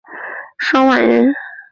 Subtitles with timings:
[0.57, 1.31] 邓琬人。